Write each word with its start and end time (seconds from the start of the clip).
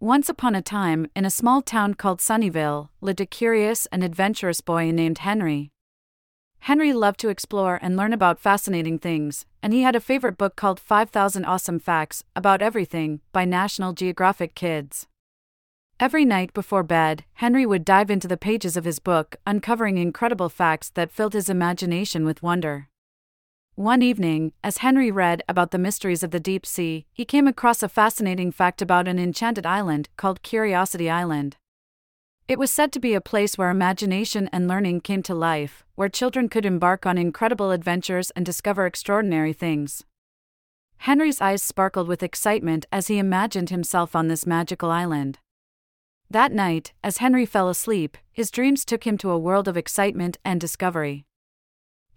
Once 0.00 0.28
upon 0.28 0.54
a 0.54 0.60
time, 0.60 1.06
in 1.16 1.24
a 1.24 1.30
small 1.30 1.62
town 1.62 1.94
called 1.94 2.20
Sunnyvale, 2.20 2.90
lived 3.00 3.18
a 3.18 3.24
curious 3.24 3.86
and 3.86 4.04
adventurous 4.04 4.60
boy 4.60 4.90
named 4.90 5.18
Henry. 5.18 5.70
Henry 6.58 6.92
loved 6.92 7.18
to 7.20 7.30
explore 7.30 7.78
and 7.80 7.96
learn 7.96 8.12
about 8.12 8.38
fascinating 8.38 8.98
things, 8.98 9.46
and 9.62 9.72
he 9.72 9.80
had 9.80 9.96
a 9.96 10.00
favorite 10.00 10.36
book 10.36 10.54
called 10.54 10.78
5000 10.78 11.46
Awesome 11.46 11.78
Facts 11.78 12.22
About 12.34 12.60
Everything 12.60 13.20
by 13.32 13.46
National 13.46 13.94
Geographic 13.94 14.54
Kids. 14.54 15.06
Every 15.98 16.26
night 16.26 16.52
before 16.52 16.82
bed, 16.82 17.24
Henry 17.34 17.64
would 17.64 17.82
dive 17.82 18.10
into 18.10 18.28
the 18.28 18.36
pages 18.36 18.76
of 18.76 18.84
his 18.84 18.98
book, 18.98 19.36
uncovering 19.46 19.96
incredible 19.96 20.50
facts 20.50 20.90
that 20.90 21.10
filled 21.10 21.32
his 21.32 21.48
imagination 21.48 22.26
with 22.26 22.42
wonder. 22.42 22.90
One 23.76 24.00
evening, 24.00 24.54
as 24.64 24.78
Henry 24.78 25.10
read 25.10 25.42
about 25.50 25.70
the 25.70 25.76
mysteries 25.76 26.22
of 26.22 26.30
the 26.30 26.40
deep 26.40 26.64
sea, 26.64 27.04
he 27.12 27.26
came 27.26 27.46
across 27.46 27.82
a 27.82 27.90
fascinating 27.90 28.50
fact 28.50 28.80
about 28.80 29.06
an 29.06 29.18
enchanted 29.18 29.66
island 29.66 30.08
called 30.16 30.42
Curiosity 30.42 31.10
Island. 31.10 31.58
It 32.48 32.58
was 32.58 32.70
said 32.70 32.90
to 32.92 32.98
be 32.98 33.12
a 33.12 33.20
place 33.20 33.58
where 33.58 33.68
imagination 33.68 34.48
and 34.50 34.66
learning 34.66 35.02
came 35.02 35.22
to 35.24 35.34
life, 35.34 35.84
where 35.94 36.08
children 36.08 36.48
could 36.48 36.64
embark 36.64 37.04
on 37.04 37.18
incredible 37.18 37.70
adventures 37.70 38.30
and 38.30 38.46
discover 38.46 38.86
extraordinary 38.86 39.52
things. 39.52 40.04
Henry's 40.96 41.42
eyes 41.42 41.62
sparkled 41.62 42.08
with 42.08 42.22
excitement 42.22 42.86
as 42.90 43.08
he 43.08 43.18
imagined 43.18 43.68
himself 43.68 44.16
on 44.16 44.28
this 44.28 44.46
magical 44.46 44.90
island. 44.90 45.38
That 46.30 46.50
night, 46.50 46.94
as 47.04 47.18
Henry 47.18 47.44
fell 47.44 47.68
asleep, 47.68 48.16
his 48.32 48.50
dreams 48.50 48.86
took 48.86 49.06
him 49.06 49.18
to 49.18 49.30
a 49.30 49.38
world 49.38 49.68
of 49.68 49.76
excitement 49.76 50.38
and 50.46 50.58
discovery. 50.58 51.26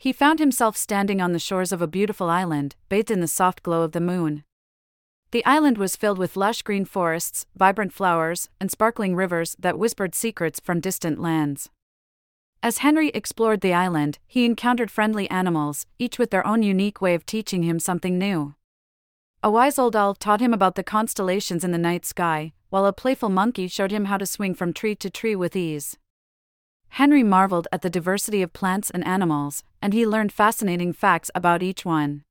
He 0.02 0.14
found 0.14 0.40
himself 0.40 0.78
standing 0.78 1.20
on 1.20 1.34
the 1.34 1.40
shores 1.40 1.74
of 1.74 1.82
a 1.82 1.88
beautiful 1.88 2.30
island, 2.30 2.78
bathed 2.88 3.12
in 3.12 3.20
the 3.20 3.28
soft 3.28 3.62
glow 3.62 3.82
of 3.82 3.92
the 3.92 4.00
moon. 4.00 4.46
The 5.32 5.46
island 5.46 5.78
was 5.78 5.98
filled 5.98 6.18
with 6.18 6.38
lush 6.38 6.62
green 6.62 6.86
forests, 6.86 7.46
vibrant 7.54 7.92
flowers, 7.92 8.48
and 8.62 8.72
sparkling 8.72 9.14
rivers 9.14 9.58
that 9.60 9.78
whispered 9.78 10.16
secrets 10.16 10.62
from 10.62 10.80
distant 10.80 11.20
lands. 11.20 11.70
As 12.64 12.78
Henry 12.78 13.10
explored 13.10 13.60
the 13.60 13.74
island, 13.74 14.20
he 14.26 14.46
encountered 14.46 14.90
friendly 14.90 15.30
animals, 15.30 15.86
each 16.00 16.18
with 16.18 16.32
their 16.32 16.48
own 16.48 16.64
unique 16.64 17.02
way 17.02 17.14
of 17.14 17.26
teaching 17.26 17.64
him 17.64 17.78
something 17.78 18.18
new. 18.18 18.56
A 19.44 19.52
wise 19.52 19.78
old 19.78 19.98
owl 19.98 20.16
taught 20.16 20.40
him 20.40 20.54
about 20.54 20.76
the 20.76 20.84
constellations 20.84 21.66
in 21.66 21.74
the 21.74 21.78
night 21.78 22.06
sky, 22.06 22.54
while 22.70 22.86
a 22.86 22.94
playful 22.94 23.30
monkey 23.30 23.68
showed 23.68 23.92
him 23.92 24.06
how 24.06 24.18
to 24.18 24.26
swing 24.26 24.56
from 24.56 24.72
tree 24.72 24.96
to 24.96 25.10
tree 25.10 25.36
with 25.36 25.58
ease. 25.58 25.98
Henry 26.90 27.24
marveled 27.24 27.68
at 27.72 27.82
the 27.82 27.90
diversity 27.90 28.42
of 28.42 28.54
plants 28.54 28.90
and 28.90 29.06
animals, 29.06 29.64
and 29.82 29.94
he 29.94 30.06
learned 30.06 30.34
fascinating 30.34 30.92
facts 30.92 31.32
about 31.34 31.64
each 31.64 31.86
one. 31.86 32.24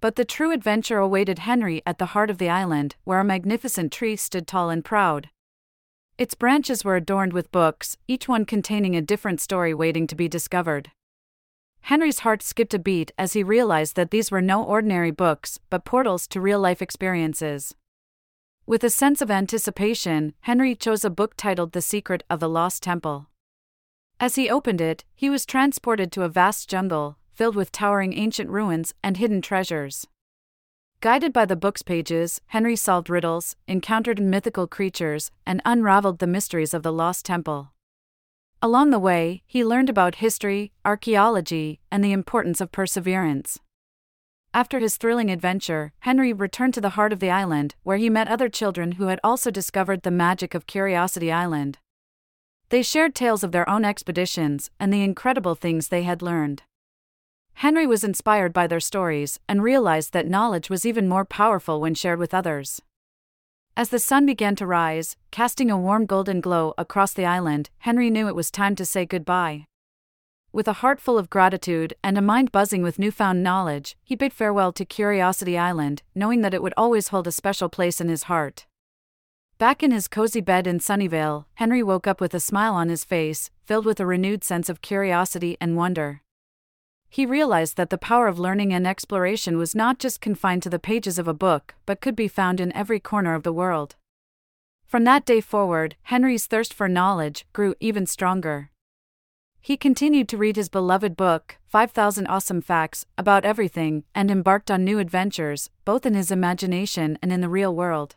But 0.00 0.16
the 0.16 0.24
true 0.24 0.52
adventure 0.52 0.98
awaited 0.98 1.40
Henry 1.40 1.82
at 1.86 1.98
the 1.98 2.06
heart 2.06 2.30
of 2.30 2.38
the 2.38 2.48
island, 2.48 2.96
where 3.04 3.18
a 3.18 3.24
magnificent 3.24 3.92
tree 3.92 4.14
stood 4.14 4.46
tall 4.46 4.70
and 4.70 4.84
proud. 4.84 5.30
Its 6.18 6.34
branches 6.34 6.84
were 6.84 6.96
adorned 6.96 7.32
with 7.32 7.52
books, 7.52 7.96
each 8.06 8.28
one 8.28 8.44
containing 8.44 8.94
a 8.94 9.02
different 9.02 9.40
story 9.40 9.72
waiting 9.72 10.06
to 10.06 10.16
be 10.16 10.28
discovered. 10.28 10.90
Henry's 11.82 12.20
heart 12.20 12.42
skipped 12.42 12.74
a 12.74 12.78
beat 12.78 13.12
as 13.16 13.32
he 13.32 13.42
realized 13.42 13.96
that 13.96 14.10
these 14.10 14.30
were 14.30 14.42
no 14.42 14.62
ordinary 14.62 15.10
books, 15.10 15.58
but 15.70 15.84
portals 15.84 16.26
to 16.26 16.40
real 16.40 16.60
life 16.60 16.82
experiences. 16.82 17.74
With 18.66 18.84
a 18.84 18.90
sense 18.90 19.22
of 19.22 19.30
anticipation, 19.30 20.34
Henry 20.42 20.74
chose 20.74 21.04
a 21.04 21.10
book 21.10 21.34
titled 21.36 21.72
The 21.72 21.80
Secret 21.80 22.22
of 22.28 22.40
the 22.40 22.48
Lost 22.48 22.82
Temple. 22.82 23.28
As 24.20 24.34
he 24.34 24.50
opened 24.50 24.80
it, 24.80 25.04
he 25.14 25.30
was 25.30 25.46
transported 25.46 26.10
to 26.12 26.22
a 26.22 26.28
vast 26.28 26.68
jungle, 26.68 27.18
filled 27.32 27.54
with 27.54 27.70
towering 27.70 28.14
ancient 28.14 28.50
ruins 28.50 28.92
and 29.02 29.16
hidden 29.16 29.40
treasures. 29.40 30.06
Guided 31.00 31.32
by 31.32 31.44
the 31.44 31.54
book's 31.54 31.82
pages, 31.82 32.40
Henry 32.46 32.74
solved 32.74 33.08
riddles, 33.08 33.54
encountered 33.68 34.20
mythical 34.20 34.66
creatures, 34.66 35.30
and 35.46 35.62
unraveled 35.64 36.18
the 36.18 36.26
mysteries 36.26 36.74
of 36.74 36.82
the 36.82 36.92
lost 36.92 37.24
temple. 37.24 37.70
Along 38.60 38.90
the 38.90 38.98
way, 38.98 39.44
he 39.46 39.64
learned 39.64 39.88
about 39.88 40.16
history, 40.16 40.72
archaeology, 40.84 41.78
and 41.92 42.02
the 42.02 42.10
importance 42.10 42.60
of 42.60 42.72
perseverance. 42.72 43.60
After 44.52 44.80
his 44.80 44.96
thrilling 44.96 45.30
adventure, 45.30 45.92
Henry 46.00 46.32
returned 46.32 46.74
to 46.74 46.80
the 46.80 46.96
heart 46.98 47.12
of 47.12 47.20
the 47.20 47.30
island, 47.30 47.76
where 47.84 47.98
he 47.98 48.10
met 48.10 48.26
other 48.26 48.48
children 48.48 48.92
who 48.92 49.06
had 49.06 49.20
also 49.22 49.52
discovered 49.52 50.02
the 50.02 50.10
magic 50.10 50.54
of 50.54 50.66
Curiosity 50.66 51.30
Island. 51.30 51.78
They 52.70 52.82
shared 52.82 53.14
tales 53.14 53.42
of 53.42 53.52
their 53.52 53.68
own 53.68 53.84
expeditions 53.84 54.70
and 54.78 54.92
the 54.92 55.02
incredible 55.02 55.54
things 55.54 55.88
they 55.88 56.02
had 56.02 56.20
learned. 56.20 56.62
Henry 57.54 57.86
was 57.86 58.04
inspired 58.04 58.52
by 58.52 58.66
their 58.66 58.78
stories 58.78 59.40
and 59.48 59.62
realized 59.62 60.12
that 60.12 60.28
knowledge 60.28 60.68
was 60.68 60.84
even 60.84 61.08
more 61.08 61.24
powerful 61.24 61.80
when 61.80 61.94
shared 61.94 62.18
with 62.18 62.34
others. 62.34 62.80
As 63.76 63.88
the 63.88 63.98
sun 63.98 64.26
began 64.26 64.54
to 64.56 64.66
rise, 64.66 65.16
casting 65.30 65.70
a 65.70 65.78
warm 65.78 66.04
golden 66.04 66.40
glow 66.40 66.74
across 66.76 67.12
the 67.12 67.24
island, 67.24 67.70
Henry 67.78 68.10
knew 68.10 68.28
it 68.28 68.34
was 68.34 68.50
time 68.50 68.76
to 68.76 68.84
say 68.84 69.06
goodbye. 69.06 69.64
With 70.52 70.68
a 70.68 70.80
heart 70.84 71.00
full 71.00 71.18
of 71.18 71.30
gratitude 71.30 71.94
and 72.02 72.18
a 72.18 72.22
mind 72.22 72.52
buzzing 72.52 72.82
with 72.82 72.98
newfound 72.98 73.42
knowledge, 73.42 73.96
he 74.02 74.14
bid 74.14 74.32
farewell 74.32 74.72
to 74.72 74.84
Curiosity 74.84 75.56
Island, 75.56 76.02
knowing 76.14 76.42
that 76.42 76.54
it 76.54 76.62
would 76.62 76.74
always 76.76 77.08
hold 77.08 77.26
a 77.26 77.32
special 77.32 77.68
place 77.68 78.00
in 78.00 78.08
his 78.08 78.24
heart. 78.24 78.66
Back 79.58 79.82
in 79.82 79.90
his 79.90 80.06
cozy 80.06 80.40
bed 80.40 80.68
in 80.68 80.78
Sunnyvale, 80.78 81.46
Henry 81.54 81.82
woke 81.82 82.06
up 82.06 82.20
with 82.20 82.32
a 82.32 82.38
smile 82.38 82.74
on 82.74 82.88
his 82.88 83.02
face, 83.02 83.50
filled 83.66 83.86
with 83.86 83.98
a 83.98 84.06
renewed 84.06 84.44
sense 84.44 84.68
of 84.68 84.82
curiosity 84.82 85.56
and 85.60 85.76
wonder. 85.76 86.22
He 87.10 87.26
realized 87.26 87.76
that 87.76 87.90
the 87.90 87.98
power 87.98 88.28
of 88.28 88.38
learning 88.38 88.72
and 88.72 88.86
exploration 88.86 89.58
was 89.58 89.74
not 89.74 89.98
just 89.98 90.20
confined 90.20 90.62
to 90.62 90.70
the 90.70 90.78
pages 90.78 91.18
of 91.18 91.26
a 91.26 91.34
book, 91.34 91.74
but 91.86 92.00
could 92.00 92.14
be 92.14 92.28
found 92.28 92.60
in 92.60 92.72
every 92.72 93.00
corner 93.00 93.34
of 93.34 93.42
the 93.42 93.52
world. 93.52 93.96
From 94.86 95.02
that 95.04 95.26
day 95.26 95.40
forward, 95.40 95.96
Henry's 96.02 96.46
thirst 96.46 96.72
for 96.72 96.88
knowledge 96.88 97.44
grew 97.52 97.74
even 97.80 98.06
stronger. 98.06 98.70
He 99.60 99.76
continued 99.76 100.28
to 100.28 100.38
read 100.38 100.54
his 100.54 100.68
beloved 100.68 101.16
book, 101.16 101.56
5000 101.66 102.28
Awesome 102.28 102.60
Facts, 102.60 103.06
about 103.18 103.44
everything, 103.44 104.04
and 104.14 104.30
embarked 104.30 104.70
on 104.70 104.84
new 104.84 105.00
adventures, 105.00 105.68
both 105.84 106.06
in 106.06 106.14
his 106.14 106.30
imagination 106.30 107.18
and 107.20 107.32
in 107.32 107.40
the 107.40 107.48
real 107.48 107.74
world. 107.74 108.14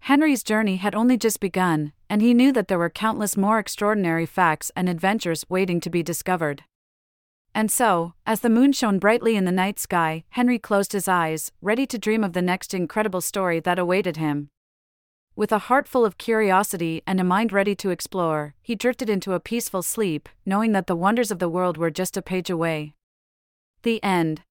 Henry's 0.00 0.42
journey 0.42 0.76
had 0.76 0.94
only 0.94 1.16
just 1.16 1.40
begun, 1.40 1.92
and 2.08 2.22
he 2.22 2.34
knew 2.34 2.52
that 2.52 2.68
there 2.68 2.78
were 2.78 2.90
countless 2.90 3.36
more 3.36 3.58
extraordinary 3.58 4.26
facts 4.26 4.72
and 4.74 4.88
adventures 4.88 5.44
waiting 5.48 5.80
to 5.80 5.90
be 5.90 6.02
discovered. 6.02 6.64
And 7.54 7.70
so, 7.70 8.14
as 8.26 8.40
the 8.40 8.48
moon 8.48 8.72
shone 8.72 8.98
brightly 8.98 9.36
in 9.36 9.44
the 9.44 9.52
night 9.52 9.78
sky, 9.78 10.24
Henry 10.30 10.58
closed 10.58 10.92
his 10.92 11.08
eyes, 11.08 11.52
ready 11.60 11.86
to 11.86 11.98
dream 11.98 12.24
of 12.24 12.32
the 12.32 12.42
next 12.42 12.72
incredible 12.74 13.20
story 13.20 13.60
that 13.60 13.78
awaited 13.78 14.16
him. 14.16 14.48
With 15.36 15.52
a 15.52 15.58
heart 15.58 15.88
full 15.88 16.04
of 16.04 16.18
curiosity 16.18 17.02
and 17.06 17.20
a 17.20 17.24
mind 17.24 17.52
ready 17.52 17.74
to 17.76 17.90
explore, 17.90 18.54
he 18.62 18.74
drifted 18.74 19.08
into 19.08 19.32
a 19.32 19.40
peaceful 19.40 19.82
sleep, 19.82 20.28
knowing 20.44 20.72
that 20.72 20.86
the 20.86 20.96
wonders 20.96 21.30
of 21.30 21.38
the 21.38 21.48
world 21.48 21.76
were 21.76 21.90
just 21.90 22.16
a 22.16 22.22
page 22.22 22.50
away. 22.50 22.94
The 23.82 24.02
end. 24.02 24.42